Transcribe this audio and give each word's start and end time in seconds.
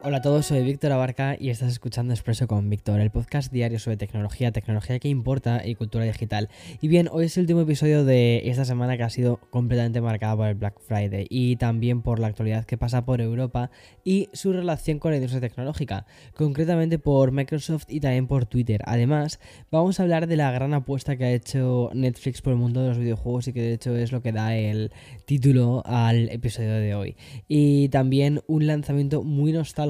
Hola 0.00 0.18
a 0.18 0.22
todos, 0.22 0.46
soy 0.46 0.62
Víctor 0.62 0.92
Abarca 0.92 1.36
y 1.40 1.50
estás 1.50 1.72
escuchando 1.72 2.14
Expreso 2.14 2.46
con 2.46 2.70
Víctor, 2.70 3.00
el 3.00 3.10
podcast 3.10 3.52
diario 3.52 3.80
sobre 3.80 3.96
tecnología, 3.96 4.52
tecnología 4.52 5.00
que 5.00 5.08
importa 5.08 5.66
y 5.66 5.74
cultura 5.74 6.04
digital. 6.04 6.48
Y 6.80 6.86
bien, 6.86 7.08
hoy 7.10 7.24
es 7.24 7.36
el 7.36 7.42
último 7.42 7.62
episodio 7.62 8.04
de 8.04 8.48
esta 8.48 8.64
semana 8.64 8.96
que 8.96 9.02
ha 9.02 9.10
sido 9.10 9.40
completamente 9.50 10.00
marcada 10.00 10.36
por 10.36 10.46
el 10.46 10.54
Black 10.54 10.78
Friday 10.78 11.26
y 11.28 11.56
también 11.56 12.02
por 12.02 12.20
la 12.20 12.28
actualidad 12.28 12.64
que 12.64 12.78
pasa 12.78 13.04
por 13.04 13.20
Europa 13.20 13.72
y 14.04 14.28
su 14.32 14.52
relación 14.52 15.00
con 15.00 15.10
la 15.10 15.16
industria 15.16 15.40
tecnológica, 15.40 16.06
concretamente 16.36 17.00
por 17.00 17.32
Microsoft 17.32 17.86
y 17.88 17.98
también 17.98 18.28
por 18.28 18.46
Twitter. 18.46 18.82
Además, 18.84 19.40
vamos 19.72 19.98
a 19.98 20.04
hablar 20.04 20.28
de 20.28 20.36
la 20.36 20.52
gran 20.52 20.74
apuesta 20.74 21.16
que 21.16 21.24
ha 21.24 21.32
hecho 21.32 21.90
Netflix 21.92 22.40
por 22.40 22.52
el 22.52 22.58
mundo 22.60 22.82
de 22.82 22.90
los 22.90 22.98
videojuegos 22.98 23.48
y 23.48 23.52
que 23.52 23.62
de 23.62 23.72
hecho 23.72 23.96
es 23.96 24.12
lo 24.12 24.22
que 24.22 24.30
da 24.30 24.54
el 24.54 24.92
título 25.24 25.82
al 25.84 26.28
episodio 26.28 26.74
de 26.74 26.94
hoy. 26.94 27.16
Y 27.48 27.88
también 27.88 28.42
un 28.46 28.68
lanzamiento 28.68 29.24
muy 29.24 29.50
nostálgico 29.50 29.87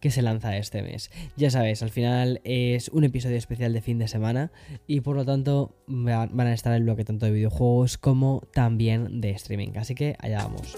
que 0.00 0.10
se 0.10 0.22
lanza 0.22 0.56
este 0.56 0.82
mes. 0.82 1.10
Ya 1.36 1.50
sabes, 1.50 1.82
al 1.82 1.90
final 1.90 2.40
es 2.44 2.88
un 2.88 3.04
episodio 3.04 3.36
especial 3.36 3.72
de 3.72 3.80
fin 3.80 3.98
de 3.98 4.08
semana 4.08 4.52
y 4.86 5.00
por 5.00 5.16
lo 5.16 5.24
tanto 5.24 5.74
van 5.86 6.46
a 6.46 6.52
estar 6.52 6.72
el 6.74 6.84
bloque 6.84 7.04
tanto 7.04 7.26
de 7.26 7.32
videojuegos 7.32 7.98
como 7.98 8.42
también 8.52 9.20
de 9.20 9.30
streaming. 9.30 9.76
Así 9.76 9.94
que 9.94 10.16
allá 10.20 10.44
vamos. 10.44 10.76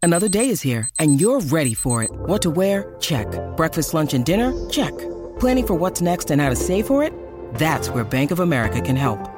Another 0.00 0.28
day 0.28 0.48
is 0.48 0.62
here 0.62 0.88
and 0.98 1.20
you're 1.20 1.40
ready 1.40 1.74
for 1.74 2.02
it. 2.02 2.10
What 2.26 2.42
to 2.42 2.50
wear? 2.50 2.96
Check. 3.00 3.26
Breakfast, 3.56 3.94
lunch 3.94 4.14
and 4.14 4.24
dinner? 4.24 4.52
Check. 4.70 4.96
Planning 5.38 5.66
for 5.66 5.74
what's 5.74 6.00
next 6.00 6.30
and 6.30 6.40
how 6.40 6.48
to 6.48 6.56
save 6.56 6.86
for 6.86 7.02
it? 7.02 7.12
That's 7.54 7.90
where 7.90 8.04
Bank 8.04 8.30
of 8.30 8.40
America 8.40 8.80
can 8.80 8.96
help. 8.96 9.37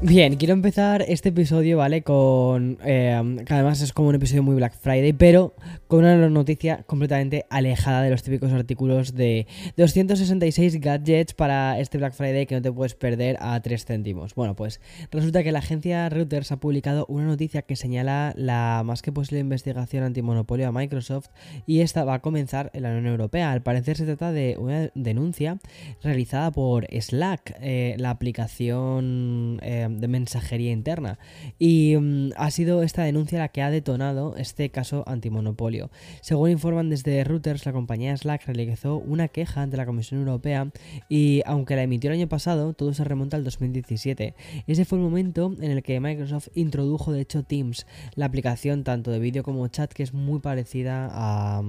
Bien, 0.00 0.36
quiero 0.36 0.54
empezar 0.54 1.04
este 1.08 1.30
episodio, 1.30 1.78
¿vale? 1.78 2.02
Con. 2.02 2.78
Eh, 2.84 3.42
que 3.44 3.52
además 3.52 3.80
es 3.80 3.92
como 3.92 4.10
un 4.10 4.14
episodio 4.14 4.44
muy 4.44 4.54
Black 4.54 4.74
Friday, 4.80 5.12
pero 5.12 5.56
con 5.88 6.04
una 6.04 6.28
noticia 6.28 6.84
completamente 6.86 7.46
alejada 7.50 8.02
de 8.02 8.10
los 8.10 8.22
típicos 8.22 8.52
artículos 8.52 9.16
de 9.16 9.48
266 9.76 10.80
gadgets 10.80 11.34
para 11.34 11.80
este 11.80 11.98
Black 11.98 12.12
Friday 12.12 12.46
que 12.46 12.54
no 12.54 12.62
te 12.62 12.70
puedes 12.70 12.94
perder 12.94 13.38
a 13.40 13.60
3 13.60 13.86
céntimos. 13.86 14.36
Bueno, 14.36 14.54
pues 14.54 14.80
resulta 15.10 15.42
que 15.42 15.50
la 15.50 15.58
agencia 15.58 16.08
Reuters 16.08 16.52
ha 16.52 16.58
publicado 16.58 17.04
una 17.08 17.24
noticia 17.24 17.62
que 17.62 17.74
señala 17.74 18.34
la 18.36 18.82
más 18.84 19.02
que 19.02 19.10
posible 19.10 19.40
investigación 19.40 20.04
antimonopolio 20.04 20.68
a 20.68 20.72
Microsoft 20.72 21.26
y 21.66 21.80
esta 21.80 22.04
va 22.04 22.14
a 22.14 22.18
comenzar 22.20 22.70
en 22.72 22.84
la 22.84 22.90
Unión 22.90 23.06
Europea. 23.06 23.50
Al 23.50 23.62
parecer 23.62 23.96
se 23.96 24.04
trata 24.04 24.30
de 24.30 24.56
una 24.58 24.92
denuncia 24.94 25.58
realizada 26.04 26.52
por 26.52 26.86
Slack, 26.88 27.56
eh, 27.60 27.96
la 27.98 28.10
aplicación. 28.10 29.58
Eh, 29.62 29.87
de 29.88 30.08
mensajería 30.08 30.72
interna. 30.72 31.18
Y 31.58 31.96
mm, 31.96 32.30
ha 32.36 32.50
sido 32.50 32.82
esta 32.82 33.04
denuncia 33.04 33.38
la 33.38 33.48
que 33.48 33.62
ha 33.62 33.70
detonado 33.70 34.36
este 34.36 34.70
caso 34.70 35.04
antimonopolio. 35.06 35.90
Según 36.20 36.50
informan 36.50 36.90
desde 36.90 37.24
Reuters, 37.24 37.66
la 37.66 37.72
compañía 37.72 38.16
Slack 38.16 38.46
realizó 38.46 38.96
una 38.96 39.28
queja 39.28 39.62
ante 39.62 39.76
la 39.76 39.86
Comisión 39.86 40.20
Europea 40.20 40.70
y 41.08 41.42
aunque 41.46 41.76
la 41.76 41.82
emitió 41.82 42.10
el 42.10 42.18
año 42.18 42.28
pasado, 42.28 42.72
todo 42.74 42.92
se 42.94 43.04
remonta 43.04 43.36
al 43.36 43.44
2017. 43.44 44.34
Ese 44.66 44.84
fue 44.84 44.98
el 44.98 45.04
momento 45.04 45.54
en 45.60 45.70
el 45.70 45.82
que 45.82 46.00
Microsoft 46.00 46.48
introdujo 46.54 47.12
de 47.12 47.20
hecho 47.20 47.42
Teams, 47.42 47.86
la 48.14 48.26
aplicación 48.26 48.84
tanto 48.84 49.10
de 49.10 49.18
vídeo 49.18 49.42
como 49.42 49.66
chat 49.68 49.92
que 49.92 50.02
es 50.02 50.12
muy 50.12 50.40
parecida 50.40 51.08
a, 51.10 51.62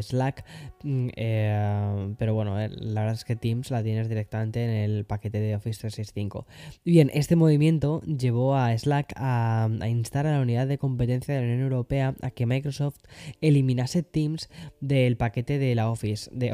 Slack, 0.00 0.44
mm, 0.82 1.08
eh, 1.16 2.14
pero 2.18 2.34
bueno, 2.34 2.60
eh, 2.60 2.68
la 2.68 3.00
verdad 3.00 3.14
es 3.14 3.24
que 3.24 3.36
Teams 3.36 3.70
la 3.70 3.82
tienes 3.82 4.08
directamente 4.08 4.62
en 4.62 4.70
el 4.70 5.04
paquete 5.04 5.40
de 5.40 5.54
Office 5.54 5.80
365. 5.80 6.46
Bien, 6.84 7.10
este 7.14 7.36
movimiento 7.36 7.65
llevó 8.06 8.56
a 8.56 8.76
Slack 8.76 9.12
a, 9.16 9.68
instar 9.88 10.26
a 10.26 10.32
la 10.32 10.40
unidad 10.40 10.66
de 10.66 10.78
competencia 10.78 11.34
de 11.34 11.40
la 11.40 11.46
Unión 11.46 11.62
Europea 11.62 12.14
a 12.22 12.30
que 12.30 12.46
Microsoft 12.46 12.98
eliminase 13.40 14.02
Teams 14.02 14.48
del 14.80 15.16
paquete 15.16 15.58
de 15.58 15.74
la 15.74 15.90
Office, 15.90 16.30
de, 16.32 16.52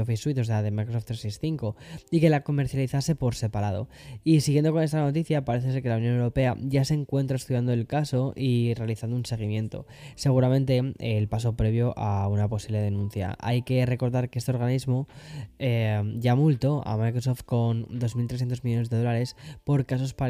Office 0.00 0.22
Suite, 0.22 0.40
o 0.40 0.44
sea, 0.44 0.62
de 0.62 0.70
Microsoft 0.70 1.06
365, 1.06 1.76
y 2.10 2.20
que 2.20 2.30
la 2.30 2.44
comercializase 2.44 3.16
por 3.16 3.34
separado. 3.34 3.88
Y 4.22 4.40
siguiendo 4.40 4.72
con 4.72 4.82
esta 4.82 5.00
noticia, 5.00 5.44
parece 5.44 5.72
ser 5.72 5.82
que 5.82 5.88
la 5.88 5.96
Unión 5.96 6.14
Europea 6.14 6.56
ya 6.60 6.84
se 6.84 6.94
encuentra 6.94 7.36
estudiando 7.36 7.72
el 7.72 7.86
caso 7.86 8.32
y 8.36 8.74
realizando 8.74 9.16
un 9.16 9.24
seguimiento. 9.24 9.86
Seguramente 10.14 10.94
el 10.98 11.28
paso 11.28 11.56
previo 11.56 11.98
a 11.98 12.28
una 12.28 12.48
posible 12.48 12.80
denuncia. 12.80 13.36
Hay 13.40 13.62
que 13.62 13.84
recordar 13.86 14.30
que 14.30 14.38
este 14.38 14.52
organismo 14.52 15.08
eh, 15.58 16.00
ya 16.18 16.36
multó 16.36 16.86
a 16.86 16.96
Microsoft 16.96 17.42
con 17.42 17.86
2.300 17.88 18.62
millones 18.62 18.88
de 18.88 18.98
dólares 18.98 19.36
por 19.64 19.84
casos 19.84 20.14
parecidos 20.14 20.27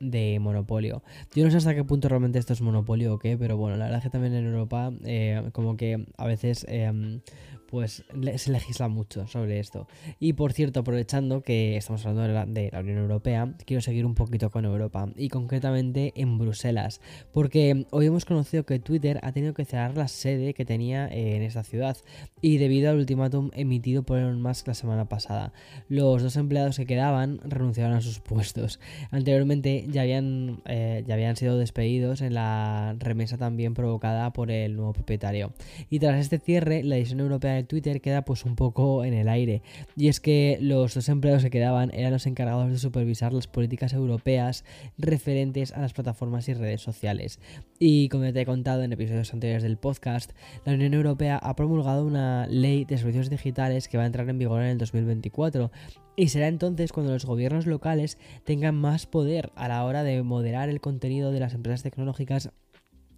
de 0.00 0.38
monopolio. 0.40 1.02
Yo 1.34 1.44
no 1.44 1.50
sé 1.50 1.56
hasta 1.56 1.74
qué 1.74 1.84
punto 1.84 2.08
realmente 2.08 2.38
esto 2.38 2.52
es 2.52 2.60
monopolio 2.60 3.14
o 3.14 3.18
qué, 3.18 3.36
pero 3.36 3.56
bueno, 3.56 3.76
la 3.76 3.84
verdad 3.84 3.98
es 3.98 4.04
que 4.04 4.10
también 4.10 4.34
en 4.34 4.46
Europa 4.46 4.92
eh, 5.04 5.50
como 5.52 5.76
que 5.76 6.06
a 6.16 6.26
veces 6.26 6.64
eh, 6.68 7.20
pues 7.66 8.04
se 8.36 8.52
legisla 8.52 8.88
mucho 8.88 9.26
sobre 9.26 9.58
esto. 9.58 9.86
Y 10.18 10.34
por 10.34 10.52
cierto, 10.52 10.80
aprovechando 10.80 11.42
que 11.42 11.76
estamos 11.76 12.04
hablando 12.06 12.50
de 12.52 12.70
la, 12.72 12.80
Unión 12.80 12.98
Europea, 12.98 13.54
quiero 13.64 13.80
seguir 13.80 14.06
un 14.06 14.14
poquito 14.14 14.50
con 14.50 14.64
Europa 14.64 15.08
y 15.16 15.28
concretamente 15.28 16.12
en 16.16 16.38
Bruselas, 16.38 17.00
porque 17.32 17.86
hoy 17.90 18.06
hemos 18.06 18.24
conocido 18.24 18.64
que 18.64 18.78
Twitter 18.78 19.18
ha 19.22 19.32
tenido 19.32 19.54
que 19.54 19.64
cerrar 19.64 19.96
la 19.96 20.08
sede 20.08 20.54
que 20.54 20.64
tenía 20.64 21.08
en 21.08 21.42
esta 21.42 21.62
ciudad 21.62 21.96
y 22.40 22.58
debido 22.58 22.90
al 22.90 22.98
ultimátum 22.98 23.50
emitido 23.54 24.04
por 24.04 24.18
Elon 24.18 24.40
Musk 24.40 24.68
la 24.68 24.74
semana 24.74 25.08
pasada. 25.08 25.52
Los 25.88 26.22
dos 26.22 26.36
empleados 26.36 26.76
que 26.76 26.86
quedaban 26.86 27.40
renunciaron 27.44 27.96
a 27.96 28.00
sus 28.00 28.20
puestos. 28.20 28.80
Anteriormente 29.26 29.86
ya 29.88 30.02
habían, 30.02 30.62
eh, 30.66 31.02
ya 31.04 31.14
habían 31.14 31.34
sido 31.34 31.58
despedidos 31.58 32.20
en 32.20 32.34
la 32.34 32.94
remesa 33.00 33.36
también 33.36 33.74
provocada 33.74 34.32
por 34.32 34.52
el 34.52 34.76
nuevo 34.76 34.92
propietario. 34.92 35.52
Y 35.90 35.98
tras 35.98 36.20
este 36.20 36.38
cierre, 36.38 36.84
la 36.84 36.94
decisión 36.94 37.18
europea 37.18 37.54
de 37.54 37.64
Twitter 37.64 38.00
queda 38.00 38.22
pues 38.22 38.44
un 38.44 38.54
poco 38.54 39.04
en 39.04 39.14
el 39.14 39.28
aire. 39.28 39.62
Y 39.96 40.06
es 40.06 40.20
que 40.20 40.58
los 40.60 40.94
dos 40.94 41.08
empleados 41.08 41.42
que 41.42 41.50
quedaban 41.50 41.90
eran 41.92 42.12
los 42.12 42.24
encargados 42.28 42.70
de 42.70 42.78
supervisar 42.78 43.32
las 43.32 43.48
políticas 43.48 43.94
europeas 43.94 44.64
referentes 44.96 45.72
a 45.72 45.80
las 45.80 45.92
plataformas 45.92 46.48
y 46.48 46.54
redes 46.54 46.82
sociales. 46.82 47.40
Y 47.80 48.08
como 48.10 48.32
te 48.32 48.42
he 48.42 48.46
contado 48.46 48.84
en 48.84 48.92
episodios 48.92 49.34
anteriores 49.34 49.64
del 49.64 49.76
podcast, 49.76 50.34
la 50.64 50.74
Unión 50.74 50.94
Europea 50.94 51.36
ha 51.36 51.56
promulgado 51.56 52.06
una 52.06 52.46
ley 52.46 52.84
de 52.84 52.96
servicios 52.96 53.28
digitales 53.28 53.88
que 53.88 53.98
va 53.98 54.04
a 54.04 54.06
entrar 54.06 54.28
en 54.30 54.38
vigor 54.38 54.62
en 54.62 54.68
el 54.68 54.78
2024 54.78 55.72
y 56.16 56.28
será 56.28 56.48
entonces 56.48 56.92
cuando 56.92 57.12
los 57.12 57.26
gobiernos 57.26 57.66
locales 57.66 58.18
tengan 58.44 58.74
más 58.74 59.06
poder 59.16 59.50
a 59.54 59.66
la 59.66 59.82
hora 59.86 60.02
de 60.02 60.22
moderar 60.22 60.68
el 60.68 60.82
contenido 60.82 61.32
de 61.32 61.40
las 61.40 61.54
empresas 61.54 61.82
tecnológicas 61.82 62.50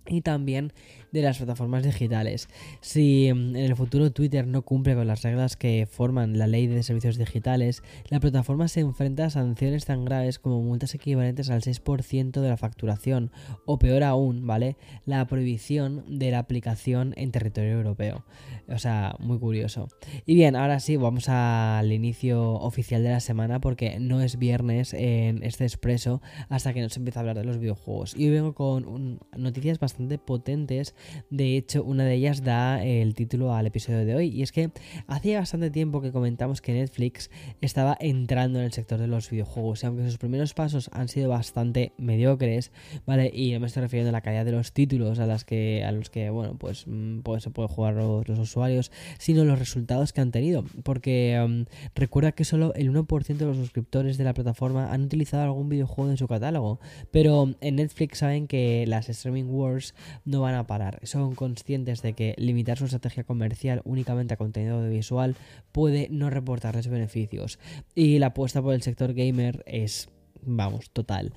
y 0.08 0.22
también 0.22 0.72
de 1.12 1.22
las 1.22 1.38
plataformas 1.38 1.84
digitales. 1.84 2.49
Si 2.81 3.31
mm, 3.32 3.56
en 3.56 3.64
el 3.64 3.76
futuro 3.76 4.12
Twitter 4.12 4.46
no 4.46 4.62
cumple 4.62 4.94
con 4.94 5.06
las 5.06 5.22
reglas 5.22 5.56
que 5.56 5.87
forman 5.90 6.38
la 6.38 6.46
ley 6.46 6.66
de 6.66 6.82
servicios 6.82 7.16
digitales, 7.16 7.82
la 8.08 8.20
plataforma 8.20 8.69
se 8.69 8.81
enfrenta 8.81 9.26
a 9.26 9.31
sanciones 9.31 9.84
tan 9.84 10.05
graves 10.05 10.38
como 10.38 10.62
multas 10.62 10.94
equivalentes 10.94 11.50
al 11.50 11.62
6% 11.62 12.40
de 12.40 12.49
la 12.49 12.56
facturación 12.56 13.31
o 13.64 13.78
peor 13.78 14.02
aún, 14.02 14.46
¿vale? 14.46 14.76
La 15.06 15.26
prohibición 15.26 16.05
de 16.19 16.31
la 16.31 16.40
aplicación 16.40 17.14
en 17.16 17.32
territorio 17.32 17.72
europeo. 17.72 18.25
O 18.69 18.78
sea, 18.78 19.16
muy 19.19 19.38
curioso. 19.38 19.88
Y 20.26 20.34
bien, 20.34 20.56
ahora 20.56 20.81
sí, 20.81 20.96
vamos 20.96 21.28
al 21.28 21.90
inicio 21.93 22.52
oficial 22.55 23.02
de 23.02 23.10
la 23.10 23.20
semana 23.20 23.60
porque 23.60 23.99
no 23.99 24.20
es 24.20 24.38
viernes 24.38 24.93
en 24.93 25.43
este 25.43 25.64
expreso 25.64 26.20
hasta 26.49 26.75
que 26.75 26.82
nos 26.82 26.96
empieza 26.96 27.20
a 27.20 27.22
hablar 27.22 27.38
de 27.38 27.44
los 27.44 27.58
videojuegos. 27.58 28.14
Y 28.16 28.26
hoy 28.26 28.31
vengo 28.31 28.55
con 28.55 29.20
noticias 29.37 29.78
bastante 29.78 29.98
potentes. 30.19 30.95
De 31.31 31.56
hecho, 31.56 31.85
una 31.85 32.05
de 32.05 32.15
ellas 32.15 32.43
da 32.43 32.83
el 32.85 33.15
título 33.15 33.55
al 33.55 33.67
episodio 33.67 34.05
de 34.05 34.15
hoy. 34.15 34.29
Y 34.29 34.43
es 34.43 34.53
que 34.53 34.71
hacía 35.06 35.41
bastante 35.41 35.71
tiempo 35.71 36.00
que 36.00 36.12
comentamos 36.12 36.61
que 36.61 36.73
Netflix 36.73 37.31
estaba 37.61 37.97
entrando 38.00 38.59
en 38.59 38.67
el 38.67 38.73
sector 38.73 38.99
de 38.99 39.06
los 39.06 39.31
videojuegos. 39.31 39.83
Y 39.83 39.87
aunque 39.87 40.05
sus 40.05 40.19
primeros 40.19 40.55
pasos 40.55 40.91
han 40.93 41.09
sido 41.09 41.29
bastante 41.29 41.93
mediocres, 41.99 42.73
¿vale? 43.06 43.31
Y 43.33 43.53
no 43.53 43.61
me 43.61 43.67
estoy 43.67 43.83
refiriendo 43.83 44.11
a 44.11 44.12
la 44.12 44.21
calidad 44.21 44.45
de 44.45 44.53
los 44.53 44.73
títulos 44.73 45.19
a, 45.19 45.27
las 45.27 45.45
que, 45.45 45.85
a 45.85 45.93
los 45.93 46.11
que, 46.11 46.31
bueno, 46.31 46.56
pues, 46.59 46.85
mm, 46.87 47.21
pues 47.21 47.43
se 47.43 47.51
puede 47.51 47.69
jugar 47.69 47.94
los, 47.94 48.39
usuarios, 48.39 48.91
sino 49.19 49.44
los 49.44 49.59
resultados 49.59 50.12
que 50.12 50.21
han 50.21 50.31
tenido. 50.31 50.65
Porque 50.83 51.44
mm, 51.47 51.62
recuerda 51.94 52.33
que 52.33 52.44
solo 52.44 52.75
el 52.75 52.93
1% 52.93 53.37
de 53.37 53.47
los 53.47 53.56
suscriptores 53.56 54.19
de 54.19 54.25
la 54.25 54.35
plataforma 54.35 54.93
han 54.93 55.03
utilizado 55.03 55.43
algún 55.43 55.69
videojuego 55.69 56.11
en 56.11 56.17
su 56.17 56.29
catálogo. 56.29 56.81
Pero 57.11 57.55
en 57.61 57.77
Netflix 57.77 58.19
saben 58.19 58.47
que 58.47 58.85
las 58.87 59.09
streaming 59.09 59.44
wars 59.44 59.88
no 60.25 60.40
van 60.40 60.55
a 60.55 60.67
parar. 60.67 61.00
Son 61.05 61.35
conscientes 61.35 62.02
de 62.02 62.12
que 62.12 62.35
limitar 62.38 62.79
su 62.79 62.85
estrategia 62.85 63.25
comercial 63.25 63.81
únicamente 63.85 64.35
a 64.35 64.37
contenido 64.37 64.76
audiovisual 64.76 65.37
puede 65.73 66.08
no 66.11 66.31
reportarles 66.31 66.88
beneficios. 66.88 67.58
Y 67.94 68.19
la 68.19 68.29
apuesta 68.29 68.62
por 68.62 68.75
el 68.75 68.82
sector 68.82 69.14
gamer 69.14 69.62
es, 69.67 70.08
vamos, 70.43 70.90
total. 70.90 71.32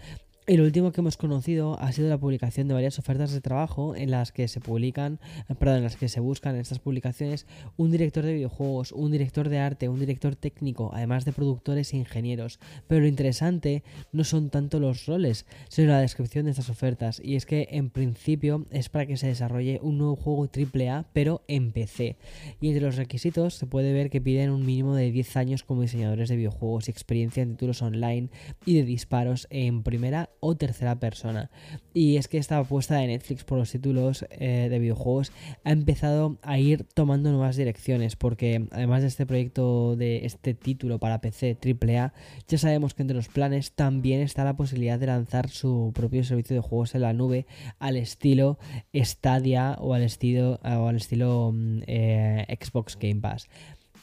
El 0.51 0.59
último 0.59 0.91
que 0.91 0.99
hemos 0.99 1.15
conocido 1.15 1.79
ha 1.79 1.93
sido 1.93 2.09
la 2.09 2.17
publicación 2.17 2.67
de 2.67 2.73
varias 2.73 2.99
ofertas 2.99 3.31
de 3.31 3.39
trabajo 3.39 3.95
en 3.95 4.11
las 4.11 4.33
que 4.33 4.49
se 4.49 4.59
publican, 4.59 5.21
eh, 5.47 5.55
perdón, 5.55 5.77
en 5.77 5.83
las 5.83 5.95
que 5.95 6.09
se 6.09 6.19
buscan 6.19 6.55
en 6.55 6.59
estas 6.59 6.79
publicaciones 6.79 7.47
un 7.77 7.89
director 7.89 8.25
de 8.25 8.33
videojuegos, 8.33 8.91
un 8.91 9.13
director 9.13 9.47
de 9.47 9.59
arte, 9.59 9.87
un 9.87 10.01
director 10.01 10.35
técnico, 10.35 10.91
además 10.93 11.23
de 11.23 11.31
productores 11.31 11.93
e 11.93 11.97
ingenieros. 11.99 12.59
Pero 12.87 12.99
lo 12.99 13.07
interesante 13.07 13.83
no 14.11 14.25
son 14.25 14.49
tanto 14.49 14.81
los 14.81 15.05
roles, 15.05 15.45
sino 15.69 15.91
la 15.93 16.01
descripción 16.01 16.43
de 16.43 16.51
estas 16.51 16.69
ofertas. 16.69 17.21
Y 17.23 17.37
es 17.37 17.45
que 17.45 17.69
en 17.71 17.89
principio 17.89 18.65
es 18.71 18.89
para 18.89 19.05
que 19.05 19.15
se 19.15 19.27
desarrolle 19.27 19.79
un 19.81 19.99
nuevo 19.99 20.17
juego 20.17 20.49
AAA, 20.53 21.05
pero 21.13 21.45
en 21.47 21.71
PC. 21.71 22.17
Y 22.59 22.67
entre 22.67 22.81
los 22.81 22.97
requisitos 22.97 23.53
se 23.53 23.67
puede 23.67 23.93
ver 23.93 24.09
que 24.09 24.19
piden 24.19 24.49
un 24.49 24.65
mínimo 24.65 24.95
de 24.95 25.11
10 25.13 25.37
años 25.37 25.63
como 25.63 25.83
diseñadores 25.83 26.27
de 26.27 26.35
videojuegos 26.35 26.89
y 26.89 26.91
experiencia 26.91 27.41
en 27.41 27.51
títulos 27.51 27.81
online 27.81 28.27
y 28.65 28.75
de 28.75 28.83
disparos 28.83 29.47
en 29.49 29.83
primera 29.83 30.29
o 30.41 30.55
tercera 30.55 30.99
persona. 30.99 31.49
Y 31.93 32.17
es 32.17 32.27
que 32.27 32.37
esta 32.37 32.57
apuesta 32.57 32.95
de 32.95 33.07
Netflix 33.07 33.45
por 33.45 33.57
los 33.57 33.71
títulos 33.71 34.25
eh, 34.31 34.67
de 34.69 34.79
videojuegos 34.79 35.31
ha 35.63 35.71
empezado 35.71 36.37
a 36.41 36.59
ir 36.59 36.85
tomando 36.93 37.31
nuevas 37.31 37.55
direcciones, 37.55 38.15
porque 38.17 38.67
además 38.71 39.01
de 39.01 39.07
este 39.07 39.25
proyecto 39.25 39.95
de 39.95 40.25
este 40.25 40.53
título 40.53 40.99
para 40.99 41.21
PC 41.21 41.57
AAA, 41.63 42.13
ya 42.47 42.57
sabemos 42.57 42.93
que 42.93 43.03
entre 43.03 43.15
los 43.15 43.29
planes 43.29 43.71
también 43.71 44.21
está 44.21 44.43
la 44.43 44.57
posibilidad 44.57 44.99
de 44.99 45.07
lanzar 45.07 45.49
su 45.49 45.91
propio 45.93 46.23
servicio 46.23 46.55
de 46.55 46.61
juegos 46.61 46.95
en 46.95 47.01
la 47.01 47.13
nube 47.13 47.45
al 47.79 47.95
estilo 47.95 48.57
Stadia 48.93 49.77
o 49.79 49.93
al 49.93 50.01
estilo, 50.01 50.59
o 50.63 50.87
al 50.87 50.95
estilo 50.95 51.51
mm, 51.53 51.83
eh, 51.87 52.57
Xbox 52.59 52.97
Game 52.99 53.21
Pass. 53.21 53.47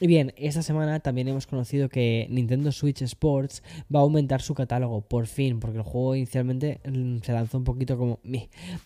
Y 0.01 0.07
bien, 0.07 0.33
esta 0.37 0.61
semana 0.61 1.01
también 1.01 1.27
hemos 1.27 1.45
conocido 1.45 1.89
que 1.89 2.25
Nintendo 2.29 2.71
Switch 2.71 3.01
Sports 3.01 3.63
va 3.93 3.99
a 3.99 4.03
aumentar 4.03 4.41
su 4.41 4.53
catálogo, 4.53 5.01
por 5.01 5.27
fin, 5.27 5.59
porque 5.59 5.79
el 5.79 5.83
juego 5.83 6.15
inicialmente 6.15 6.79
mm, 6.89 7.17
se 7.17 7.33
lanzó 7.33 7.57
un 7.57 7.65
poquito 7.65 7.97
como... 7.97 8.19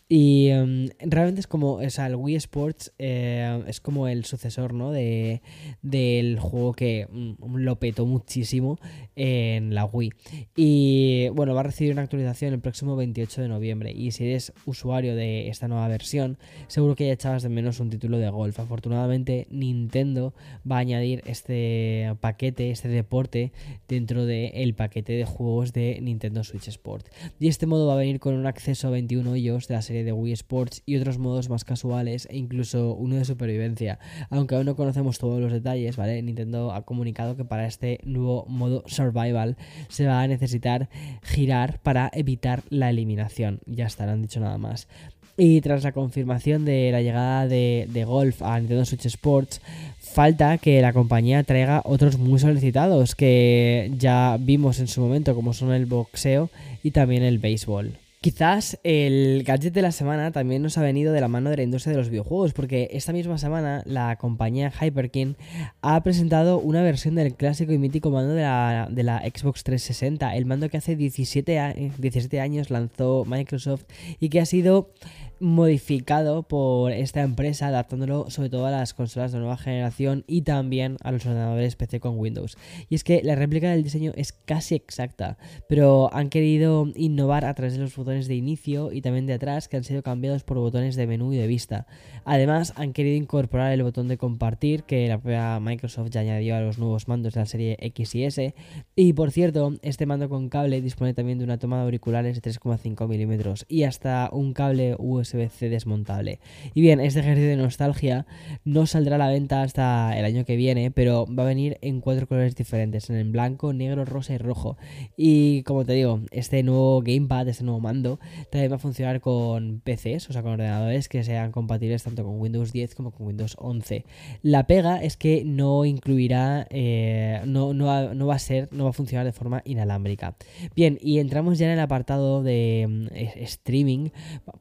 Y 0.10 0.48
em, 0.48 0.89
realmente 1.00 1.42
es 1.42 1.48
como, 1.48 1.74
o 1.74 1.89
sea, 1.92 2.07
el 2.07 2.15
Wii 2.15 2.36
Sports 2.38 2.94
eh, 2.98 3.63
es 3.68 3.80
como 3.80 4.07
el 4.07 4.25
sucesor, 4.25 4.74
¿no? 4.74 4.92
De, 4.92 5.44
del 5.83 6.39
juego 6.39 6.74
que 6.74 7.07
mm, 7.12 7.57
lo 7.57 7.77
petó 7.77 8.07
muchísimo 8.07 8.80
en 9.16 9.75
la 9.75 9.86
Wii. 9.86 10.13
Y 10.56 11.30
bueno, 11.30 11.54
va 11.54 11.59
a 11.59 11.63
recibir 11.63 11.94
una 11.94 12.01
actualización 12.01 12.54
el 12.54 12.59
próximo 12.59 12.95
28 12.95 13.44
de 13.44 13.48
noviembre. 13.50 13.92
Y 13.92 14.12
si 14.12 14.25
eres 14.25 14.51
usuario 14.66 15.16
de 15.16 15.50
esta 15.50 15.68
nueva 15.68 15.88
versión, 15.88 16.39
seguro 16.68 16.95
que 16.95 17.06
ya 17.06 17.13
echabas 17.13 17.44
de 17.44 17.50
menos 17.50 17.80
un 17.80 17.92
título 17.92 18.18
de 18.18 18.30
golf. 18.31 18.59
Afortunadamente, 18.59 19.45
Nintendo 19.51 20.33
va 20.69 20.77
a 20.77 20.80
añadir 20.80 21.03
este 21.04 22.16
paquete, 22.20 22.72
este 22.72 22.88
deporte, 22.88 23.52
dentro 23.88 24.26
del 24.26 24.74
paquete 24.74 25.14
de 25.14 25.26
juegos 25.26 25.74
de 25.74 26.00
Nintendo 26.02 26.44
Switch 26.44 26.68
Sport. 26.68 27.08
Y 27.40 27.48
este 27.48 27.66
modo 27.66 27.88
va 27.88 27.94
a 27.94 27.98
venir 27.98 28.20
con 28.20 28.36
un 28.36 28.46
acceso 28.46 28.88
a 28.88 28.92
21 28.92 29.30
hoyos 29.30 29.68
de 29.68 29.76
la 29.76 29.82
serie 29.82 30.04
de 30.04 30.12
Wii 30.12 30.34
Sports 30.34 30.82
y 30.86 30.98
otros 30.98 31.18
modos 31.18 31.50
más 31.50 31.64
casuales 31.64 32.28
e 32.30 32.38
incluso 32.38 32.96
uno 32.96 33.16
de 33.16 33.26
supervivencia. 33.26 34.00
Aunque 34.30 34.56
aún 34.56 34.66
no 34.66 34.76
conocemos 34.76 35.20
todos 35.20 35.40
los 35.42 35.52
detalles, 35.52 35.98
¿vale? 35.98 36.22
Nintendo 36.22 36.72
ha 36.72 36.84
comunicado 36.84 37.36
que 37.36 37.46
para 37.46 37.68
este 37.68 38.00
nuevo 38.04 38.46
modo 38.48 38.84
Survival 38.88 39.58
se 39.90 40.06
va 40.06 40.22
a 40.22 40.28
necesitar 40.28 40.90
girar 41.22 41.80
para 41.82 42.10
evitar 42.14 42.64
la 42.70 42.90
eliminación. 42.90 43.60
Ya 43.66 43.86
está, 43.86 44.06
no 44.06 44.14
han 44.14 44.22
dicho 44.22 44.40
nada 44.40 44.58
más. 44.58 44.88
Y 45.35 45.62
tras 45.62 45.83
la 45.83 45.91
confirmación 45.91 46.63
de 46.63 46.91
la 46.91 47.01
llegada 47.01 47.47
de, 47.47 47.88
de, 47.89 48.06
Golf 48.06 48.44
a 48.44 48.59
Nintendo 48.59 48.85
Switch 48.85 49.07
Sports, 49.07 49.62
falta 50.00 50.59
que 50.59 50.80
la 50.81 50.94
compañía 50.94 51.44
traiga 51.44 51.81
otros 51.85 52.19
muy 52.19 52.38
solicitados 52.38 53.15
que 53.15 53.91
ya 53.97 54.38
vimos 54.39 54.80
en 54.80 54.88
su 54.88 55.01
momento, 55.01 55.33
como 55.33 55.53
son 55.53 55.74
el 55.74 55.88
boxeo 55.88 56.50
y 56.83 56.91
también 56.91 57.24
el 57.24 57.39
béisbol. 57.39 58.03
Quizás 58.24 58.80
el 58.86 59.44
gadget 59.44 59.74
de 59.74 59.81
la 59.81 59.92
semana 59.92 60.31
también 60.31 60.62
nos 60.62 60.78
ha 60.78 60.81
venido 60.81 61.12
de 61.12 61.20
la 61.20 61.28
mano 61.28 61.50
de 61.50 61.58
la 61.58 61.64
industria 61.64 61.92
de 61.92 61.98
los 61.98 62.10
videojuegos, 62.10 62.54
porque 62.54 62.88
esta 62.94 63.12
misma 63.12 63.38
semana 63.38 63.84
la 63.86 64.16
compañía 64.16 64.72
Hyperkin 64.72 65.36
ha 65.81 66.02
presentado 66.04 66.58
una 66.60 66.81
versión 66.84 67.16
del 67.16 67.36
clásico 67.36 67.74
y 67.74 67.78
mítico 67.78 68.12
mando 68.12 68.34
de 68.34 69.04
la, 69.04 69.22
Xbox 69.25 69.66
360, 69.66 70.38
el 70.38 70.46
mando 70.46 70.70
que 70.70 70.78
hace 70.78 70.96
17, 70.96 71.92
17 71.98 72.40
años 72.40 72.70
lanzó 72.70 73.25
Microsoft 73.25 73.84
y 74.22 74.30
que 74.30 74.40
ha 74.40 74.46
sido 74.46 74.94
modificado 75.39 76.44
por 76.44 76.91
esta 76.91 77.21
empresa, 77.21 77.68
adaptándolo 77.68 78.30
sobre 78.30 78.50
todo 78.50 78.65
a 78.65 78.71
las 78.71 78.94
consolas 78.94 79.31
de 79.31 79.39
nueva 79.39 79.57
generación 79.57 80.24
y 80.27 80.44
también 80.44 80.97
a 81.03 81.12
los 81.12 81.25
ordenadores 81.25 81.75
PC 81.75 82.00
con 82.00 82.18
Windows. 82.18 82.57
Y 82.89 82.95
es 82.95 83.03
que 83.03 83.21
la 83.24 83.35
réplica 83.35 83.69
del 83.69 83.83
diseño 83.83 84.12
es 84.15 84.33
casi 84.33 84.75
exacta, 84.75 85.38
pero 85.68 86.13
han 86.13 86.30
querido 86.30 86.88
innovar 86.95 87.45
a 87.45 87.53
través 87.53 87.74
de 87.74 87.80
los 87.80 87.95
botones 87.95 88.27
de 88.27 88.35
inicio 88.35 88.91
y 88.91 89.01
también 89.01 89.25
de 89.25 89.33
atrás 89.33 89.68
que 89.68 89.77
han 89.77 89.83
sido 89.83 90.03
cambiados 90.03 90.44
por 90.44 90.57
botones 90.57 90.95
de 90.95 91.07
menú 91.07 91.33
y 91.33 91.38
de 91.38 91.47
vista. 91.47 91.88
Además, 92.25 92.74
han 92.75 92.94
querido 92.94 93.18
incorporar 93.18 93.74
el 93.74 93.83
botón 93.83 94.07
de 94.07 94.18
compartir 94.18 94.83
que 94.83 95.07
la 95.07 95.19
propia 95.19 95.59
Microsoft 95.59 96.09
ya 96.09 96.21
añadió 96.21 96.56
a 96.56 96.62
los 96.62 96.77
nuevos 96.77 97.07
mandos 97.07 97.33
de 97.33 97.39
la 97.41 97.45
serie 97.45 97.77
X 97.80 98.15
y 98.15 98.24
S. 98.25 98.56
Y 98.95 99.13
por 99.13 99.31
cierto, 99.31 99.74
este 99.81 100.06
mando 100.06 100.30
con 100.30 100.50
cable 100.50 100.81
dispone 100.81 101.13
también 101.13 101.38
de 101.38 101.44
una 101.44 101.57
toma 101.57 101.77
de 101.77 101.83
auriculares 101.83 102.41
de 102.41 102.51
3,5 102.51 103.07
milímetros 103.07 103.65
y 103.68 103.83
hasta 103.83 104.30
un 104.31 104.53
cable 104.53 104.95
USB 104.97 105.32
USB-C 105.33 105.69
desmontable. 105.69 106.39
Y 106.74 106.81
bien, 106.81 107.00
este 107.00 107.19
ejercicio 107.19 107.50
de 107.50 107.57
nostalgia 107.57 108.25
no 108.63 108.85
saldrá 108.85 109.15
a 109.15 109.19
la 109.19 109.30
venta 109.30 109.62
hasta 109.62 110.18
el 110.18 110.25
año 110.25 110.45
que 110.45 110.56
viene, 110.56 110.91
pero 110.91 111.25
va 111.28 111.44
a 111.44 111.47
venir 111.47 111.78
en 111.81 112.02
cuatro 112.02 112.28
colores 112.28 112.56
diferentes, 112.56 113.09
en 113.09 113.16
el 113.16 113.31
blanco, 113.31 113.73
negro, 113.73 114.06
rosa 114.06 114.33
y 114.33 114.37
rojo. 114.37 114.78
Y 115.18 115.63
como 115.63 115.85
te 115.85 115.94
digo, 115.94 116.21
este 116.31 116.63
nuevo 116.63 117.02
gamepad, 117.02 117.47
este 117.47 117.63
nuevo 117.63 117.80
mando, 117.80 118.19
también 118.49 118.71
va 118.71 118.75
a 118.75 118.80
funcionar 118.80 119.21
con 119.21 119.81
PCs, 119.81 120.30
o 120.30 120.33
sea, 120.33 120.42
con 120.42 120.54
ordenadores 120.54 121.09
que 121.09 121.23
sean 121.23 121.52
compatibles 121.52 122.04
tanto 122.04 122.23
con 122.23 122.40
Windows 122.40 122.71
10 122.71 122.95
como 122.95 123.11
con 123.11 123.28
Windows 123.28 123.56
11. 123.59 124.06
La 124.42 124.68
pega 124.68 125.02
es 125.02 125.18
que 125.18 125.44
no 125.45 125.85
incluirá, 125.85 126.68
eh, 126.69 127.42
no, 127.45 127.73
no, 127.73 127.85
va, 127.85 128.13
no 128.13 128.28
va 128.28 128.35
a 128.35 128.40
ser, 128.40 128.69
no 128.71 128.85
va 128.85 128.92
a 128.92 128.94
funcionar 128.94 129.25
de 129.25 129.31
forma 129.31 129.61
inalámbrica. 129.66 130.35
Bien, 130.75 130.97
y 131.02 131.19
entramos 131.19 131.57
ya 131.57 131.68
en 131.68 131.73
el 131.73 131.80
apartado 131.80 132.44
de 132.44 132.85
mm, 132.90 133.07
streaming 133.44 134.09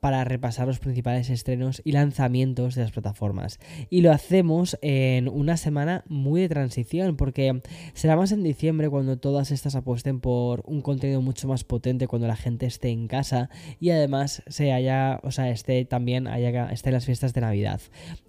para 0.01 0.25
repasar 0.25 0.52
los 0.59 0.79
principales 0.79 1.31
estrenos 1.31 1.83
y 1.85 1.93
lanzamientos 1.93 2.75
de 2.75 2.83
las 2.83 2.93
plataformas. 2.93 3.59
Y 3.91 4.03
lo 4.03 4.13
hacemos 4.13 4.79
en 4.83 5.29
una 5.29 5.57
semana 5.57 6.05
muy 6.09 6.43
de 6.43 6.49
transición, 6.49 7.17
porque 7.17 7.63
será 7.95 8.17
más 8.17 8.33
en 8.33 8.43
diciembre 8.43 8.89
cuando 8.89 9.19
todas 9.19 9.51
estas 9.51 9.75
apuesten 9.75 10.21
por 10.21 10.63
un 10.67 10.83
contenido 10.83 11.21
mucho 11.21 11.49
más 11.49 11.65
potente 11.65 12.07
cuando 12.07 12.29
la 12.29 12.37
gente 12.37 12.67
esté 12.67 12.91
en 12.91 13.09
casa 13.09 13.51
y 13.81 13.91
además 13.91 14.43
se 14.47 14.73
haya, 14.73 15.21
o 15.23 15.31
sea, 15.31 15.51
esté 15.51 15.85
también 15.85 16.27
haya, 16.27 16.71
esté 16.71 16.91
en 16.91 16.95
las 16.95 17.07
fiestas 17.07 17.35
de 17.35 17.41
Navidad. 17.41 17.81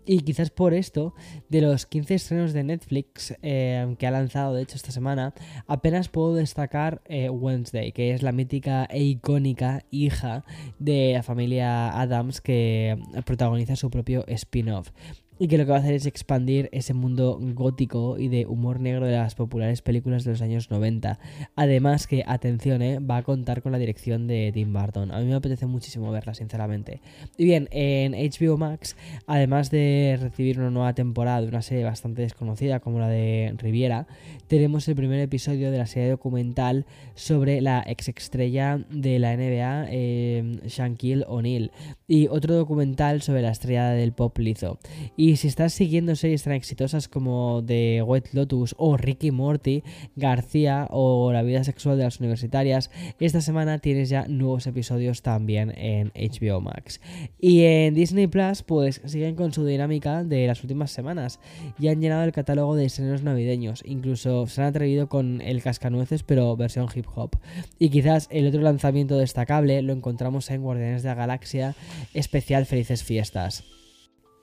Y 0.06 0.20
quizás 0.20 0.50
por 0.50 0.74
esto, 0.74 1.14
de 1.50 1.62
los 1.62 1.86
15 1.86 2.16
estrenos 2.16 2.54
de 2.54 2.64
Netflix 2.64 3.34
eh, 3.42 3.96
que 3.98 4.08
ha 4.08 4.12
lanzado, 4.12 4.54
de 4.54 4.64
hecho, 4.64 4.76
esta 4.76 4.92
semana, 4.92 5.34
apenas 5.66 6.10
puedo 6.10 6.36
destacar 6.36 7.02
eh, 7.06 7.30
Wednesday, 7.30 7.94
que 7.94 8.14
es 8.14 8.22
la 8.22 8.34
mítica 8.34 8.86
e 8.90 9.02
icónica 9.02 9.86
hija 9.92 10.44
de 10.80 11.14
la 11.14 11.24
familia 11.24 12.00
Adams 12.00 12.13
que 12.42 12.98
protagoniza 13.26 13.76
su 13.76 13.90
propio 13.90 14.26
spin-off. 14.28 14.92
Y 15.40 15.48
que 15.48 15.58
lo 15.58 15.66
que 15.66 15.72
va 15.72 15.78
a 15.78 15.80
hacer 15.80 15.94
es 15.94 16.06
expandir 16.06 16.70
ese 16.72 16.94
mundo 16.94 17.40
gótico 17.42 18.18
y 18.18 18.28
de 18.28 18.46
humor 18.46 18.80
negro 18.80 19.06
de 19.06 19.14
las 19.14 19.36
populares 19.36 19.82
películas 19.82 20.24
de 20.24 20.32
los 20.32 20.42
años 20.42 20.70
90. 20.70 21.20
Además 21.56 22.08
que, 22.08 22.24
atención, 22.28 22.82
eh, 22.82 23.00
va 23.00 23.18
a 23.18 23.24
contar 23.24 23.62
con 23.62 23.72
la 23.72 23.78
dirección 23.78 24.28
de 24.28 24.52
Tim 24.54 24.74
Burton. 24.74 25.12
A 25.12 25.20
mí 25.20 25.26
me 25.26 25.36
apetece 25.36 25.66
muchísimo 25.66 26.12
verla, 26.12 26.34
sinceramente. 26.34 27.02
Y 27.38 27.46
bien, 27.46 27.68
en 27.72 28.14
HBO 28.14 28.58
Max, 28.58 28.96
además 29.28 29.72
de 29.72 30.18
recibir 30.22 30.60
una 30.60 30.70
nueva 30.70 30.94
temporada 30.94 31.42
de 31.42 31.48
una 31.48 31.62
serie 31.62 31.84
bastante 31.84 32.22
desconocida 32.22 32.80
como 32.80 33.00
la 33.00 33.08
de 33.08 33.54
Riviera, 33.58 34.08
tenemos 34.48 34.88
el 34.88 34.96
primer 34.96 35.20
episodio 35.20 35.72
de 35.72 35.78
la 35.78 35.88
serie 35.88 36.10
documental 36.10 36.86
sobre 37.16 37.62
la 37.62 37.84
ex 37.88 38.10
estrella 38.10 38.86
de 38.90 39.20
la 39.20 39.36
NBA, 39.36 39.88
eh, 39.90 40.60
Shaquille 40.68 41.26
O'Neal, 41.28 41.72
y 42.08 42.28
otro 42.28 42.56
documental 42.56 43.22
sobre 43.22 43.42
la 43.42 43.52
estrella 43.52 43.90
del 43.90 44.14
pop 44.14 44.38
Lizzo. 44.38 44.80
Y 45.18 45.23
si 45.38 45.48
estás 45.48 45.74
siguiendo 45.74 46.16
series 46.16 46.44
tan 46.44 46.54
exitosas 46.54 47.08
como 47.08 47.64
The 47.66 48.02
White 48.02 48.32
Lotus 48.34 48.76
o 48.78 48.98
Ricky 48.98 49.32
Morty, 49.32 49.84
García 50.16 50.88
o 50.90 51.32
La 51.32 51.44
vida 51.44 51.64
sexual 51.64 51.98
de 51.98 52.04
las 52.04 52.20
universitarias, 52.20 52.92
esta 53.20 53.40
semana 53.40 53.80
tienes 53.80 54.10
ya 54.10 54.28
nuevos 54.28 54.68
episodios 54.68 55.22
también 55.22 55.72
en 55.78 56.12
HBO 56.16 56.62
Max. 56.62 57.00
Y 57.40 57.64
en 57.64 57.94
Disney 57.94 58.28
Plus, 58.28 58.64
pues 58.64 59.02
siguen 59.06 59.36
con 59.36 59.54
su 59.54 59.66
dinámica 59.66 60.24
de 60.24 60.46
las 60.46 60.62
últimas 60.64 60.92
semanas 60.92 61.40
y 61.80 61.88
han 61.88 62.02
llenado 62.02 62.24
el 62.24 62.32
catálogo 62.32 62.76
de 62.76 62.86
estrenos 62.86 63.24
navideños. 63.24 63.82
Incluso 63.86 64.46
se 64.48 64.62
han 64.62 64.68
atrevido 64.68 65.08
con 65.08 65.42
el 65.42 65.62
cascanueces, 65.64 66.24
pero 66.24 66.56
versión 66.58 66.88
hip 66.94 67.06
hop. 67.16 67.38
Y 67.80 67.90
quizás 67.90 68.28
el 68.30 68.48
otro 68.48 68.62
lanzamiento 68.62 69.18
destacable 69.18 69.82
lo 69.84 69.94
encontramos 69.94 70.50
en 70.50 70.62
Guardianes 70.62 71.04
de 71.04 71.10
la 71.10 71.16
Galaxia, 71.16 71.76
especial 72.14 72.66
Felices 72.66 73.04
Fiestas. 73.04 73.64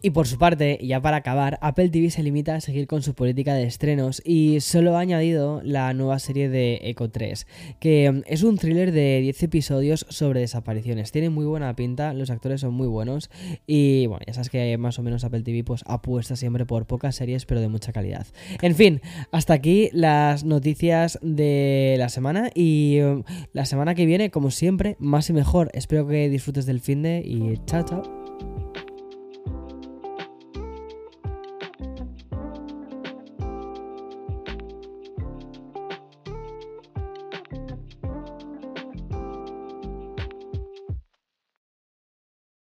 Y 0.03 0.11
por 0.11 0.27
su 0.27 0.39
parte, 0.39 0.79
ya 0.83 1.01
para 1.03 1.19
acabar, 1.19 1.59
Apple 1.61 1.91
TV 1.91 2.11
se 2.11 2.23
limita 2.23 2.55
a 2.55 2.61
seguir 2.61 2.87
con 2.87 3.03
su 3.03 3.15
política 3.15 3.55
de 3.55 3.65
estrenos 3.65 4.23
y 4.25 4.61
solo 4.61 4.97
ha 4.97 5.01
añadido 5.01 5.61
la 5.63 5.93
nueva 5.93 6.19
serie 6.19 6.49
de 6.49 6.81
Echo 6.85 7.11
3, 7.11 7.47
que 7.81 8.11
mm, 8.11 8.23
es 8.27 8.43
un 8.43 8.57
thriller 8.57 8.93
de 8.93 9.21
10 9.21 9.43
episodios 9.43 10.07
sobre 10.09 10.41
desapariciones. 10.41 11.13
Tiene 11.13 11.29
muy 11.29 11.45
buena 11.45 11.77
pinta, 11.77 12.15
los 12.15 12.31
actores 12.31 12.63
son 12.63 12.73
muy 12.73 12.89
buenos 12.89 13.31
y 13.67 14.07
bueno, 14.07 14.25
ya 14.27 14.33
sabes 14.33 14.49
que 14.49 14.79
más 14.79 14.99
o 14.99 15.03
menos 15.03 15.25
Apple 15.25 15.43
TV 15.43 15.65
pues 15.65 15.83
apuesta 15.87 16.35
siempre 16.35 16.65
por 16.65 16.87
pocas 16.87 17.17
series 17.17 17.45
pero 17.45 17.61
de 17.61 17.69
mucha 17.69 17.93
calidad. 17.93 18.27
En 18.63 18.75
fin, 18.75 19.03
hasta 19.33 19.53
aquí 19.53 19.91
las 19.93 20.45
noticias 20.45 21.19
de 21.21 21.97
la 21.99 22.09
semana 22.09 22.51
y 22.55 23.01
mm, 23.03 23.23
la 23.53 23.67
semana 23.67 23.95
que 23.95 24.07
viene, 24.07 24.31
como 24.31 24.51
siempre, 24.51 24.97
más 24.99 25.29
y 25.29 25.35
mejor. 25.35 25.71
Espero 25.75 26.07
que 26.07 26.31
disfrutes 26.31 26.65
del 26.65 26.81
fin 26.81 27.03
de 27.03 27.23
y 27.23 27.59
chao 27.67 27.85
chao. 27.85 28.20